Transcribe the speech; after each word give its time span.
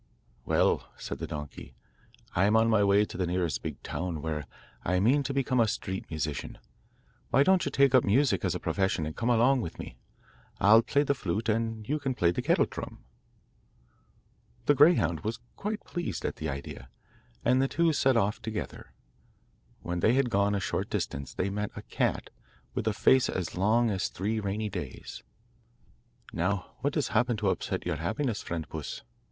'Well,' 0.47 0.89
said 0.97 1.19
the 1.19 1.27
donkey, 1.27 1.75
'I 2.35 2.45
am 2.45 2.55
on 2.55 2.71
my 2.71 2.83
way 2.83 3.05
to 3.05 3.17
the 3.19 3.27
nearest 3.27 3.61
big 3.61 3.83
town, 3.83 4.23
where 4.23 4.47
I 4.83 4.99
mean 4.99 5.21
to 5.21 5.31
become 5.31 5.59
a 5.59 5.67
street 5.67 6.09
musician. 6.09 6.57
Why 7.29 7.43
don't 7.43 7.63
you 7.65 7.69
take 7.69 7.93
up 7.93 8.03
music 8.03 8.43
as 8.43 8.55
a 8.55 8.59
profession 8.59 9.05
and 9.05 9.15
come 9.15 9.29
along 9.29 9.61
with 9.61 9.77
me? 9.77 9.97
I'll 10.59 10.81
play 10.81 11.03
the 11.03 11.13
flute 11.13 11.49
and 11.49 11.87
you 11.87 11.99
can 11.99 12.15
play 12.15 12.31
the 12.31 12.41
kettle 12.41 12.65
drum.' 12.65 13.03
The 14.65 14.73
greyhound 14.73 15.19
was 15.19 15.39
quite 15.55 15.83
pleased 15.83 16.25
at 16.25 16.37
the 16.37 16.49
idea, 16.49 16.89
and 17.45 17.61
the 17.61 17.67
two 17.67 17.93
set 17.93 18.17
off 18.17 18.41
together. 18.41 18.93
When 19.81 19.99
they 19.99 20.13
had 20.13 20.31
gone 20.31 20.55
a 20.55 20.59
short 20.59 20.89
distance 20.89 21.35
they 21.35 21.51
met 21.51 21.69
a 21.75 21.83
cat 21.83 22.31
with 22.73 22.87
a 22.87 22.93
face 22.93 23.29
as 23.29 23.55
long 23.55 23.91
as 23.91 24.07
three 24.07 24.39
rainy 24.39 24.67
days. 24.67 25.21
'Now, 26.33 26.71
what 26.79 26.95
has 26.95 27.09
happened 27.09 27.37
to 27.37 27.51
upset 27.51 27.85
your 27.85 27.97
happiness, 27.97 28.41
friend 28.41 28.67
puss? 28.67 29.03